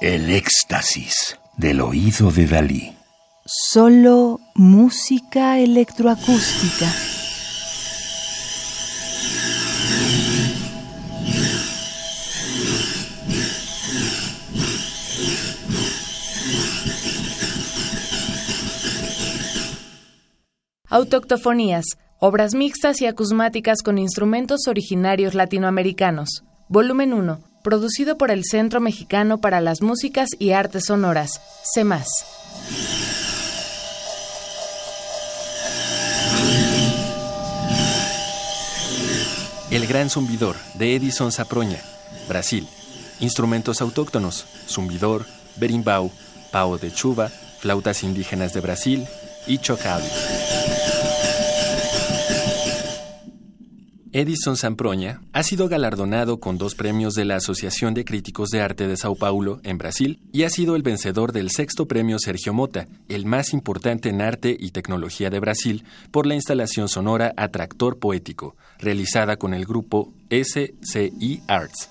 [0.00, 2.96] El éxtasis del oído de Dalí.
[3.44, 6.86] Solo música electroacústica.
[20.88, 21.84] Autoctofonías,
[22.20, 26.44] obras mixtas y acusmáticas con instrumentos originarios latinoamericanos.
[26.68, 31.40] Volumen 1, producido por el Centro Mexicano para las Músicas y Artes Sonoras,
[31.74, 32.08] CEMAS.
[39.70, 41.80] El Gran Zumbidor, de Edison Saproña,
[42.26, 42.66] Brasil.
[43.20, 46.10] Instrumentos autóctonos, zumbidor, berimbau,
[46.50, 49.06] pau de chuva, flautas indígenas de Brasil
[49.46, 50.06] y chocalho.
[54.12, 58.88] Edison Samproña ha sido galardonado con dos premios de la Asociación de Críticos de Arte
[58.88, 62.86] de Sao Paulo, en Brasil, y ha sido el vencedor del sexto premio Sergio Mota,
[63.08, 68.56] el más importante en arte y tecnología de Brasil, por la instalación sonora Atractor Poético,
[68.78, 71.90] realizada con el grupo SCI Arts.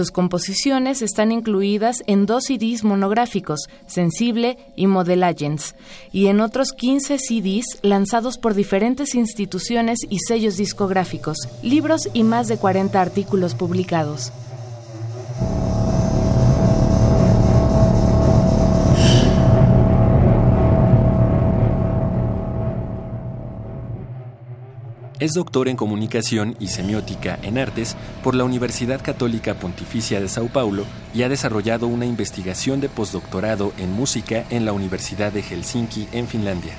[0.00, 5.74] Sus composiciones están incluidas en dos CDs monográficos, Sensible y Model Agents,
[6.10, 12.48] y en otros 15 CDs lanzados por diferentes instituciones y sellos discográficos, libros y más
[12.48, 14.32] de 40 artículos publicados.
[25.20, 30.48] Es doctor en Comunicación y Semiótica en Artes por la Universidad Católica Pontificia de Sao
[30.48, 36.08] Paulo y ha desarrollado una investigación de postdoctorado en música en la Universidad de Helsinki
[36.12, 36.72] en Finlandia.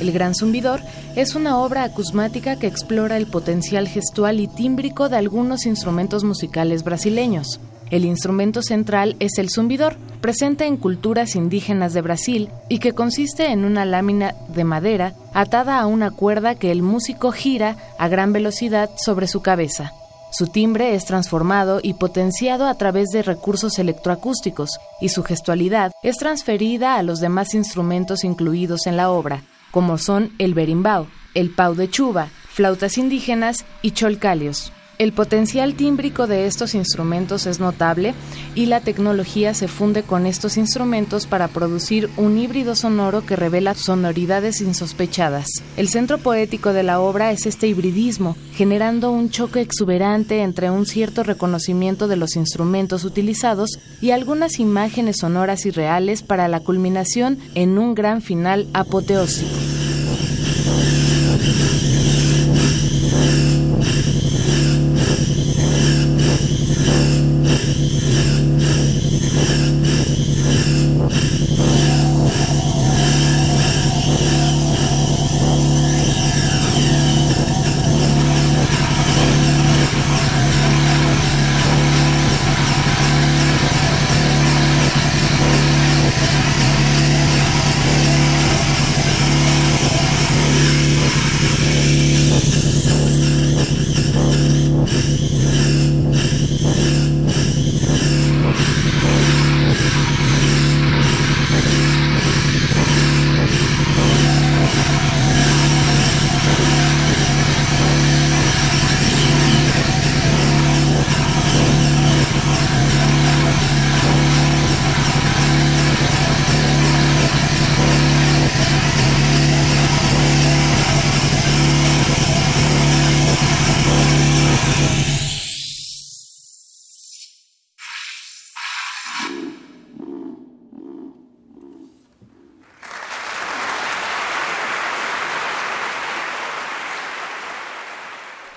[0.00, 0.80] El Gran Zumbidor
[1.16, 6.84] es una obra acusmática que explora el potencial gestual y tímbrico de algunos instrumentos musicales
[6.84, 7.60] brasileños.
[7.90, 13.50] El instrumento central es el zumbidor, presente en culturas indígenas de Brasil y que consiste
[13.50, 18.32] en una lámina de madera atada a una cuerda que el músico gira a gran
[18.32, 19.92] velocidad sobre su cabeza.
[20.30, 26.18] Su timbre es transformado y potenciado a través de recursos electroacústicos y su gestualidad es
[26.18, 29.42] transferida a los demás instrumentos incluidos en la obra,
[29.78, 34.72] como son el berimbau, el pau de chuva, flautas indígenas y cholcalios.
[34.98, 38.14] El potencial tímbrico de estos instrumentos es notable
[38.56, 43.74] y la tecnología se funde con estos instrumentos para producir un híbrido sonoro que revela
[43.74, 45.46] sonoridades insospechadas.
[45.76, 50.84] El centro poético de la obra es este hibridismo, generando un choque exuberante entre un
[50.84, 57.38] cierto reconocimiento de los instrumentos utilizados y algunas imágenes sonoras y reales para la culminación
[57.54, 59.58] en un gran final apoteósico.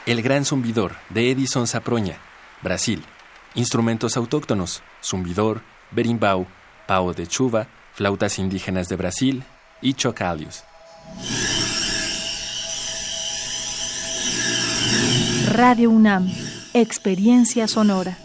[0.08, 2.18] El Gran Zumbidor, de Edison Saproña,
[2.64, 3.04] Brasil.
[3.54, 5.62] Instrumentos autóctonos, zumbidor,
[5.92, 6.48] berimbau,
[6.88, 9.44] pau de chuva, flautas indígenas de Brasil
[9.80, 10.64] y chocalios.
[15.52, 16.32] Radio UNAM,
[16.74, 18.18] experiencia sonora.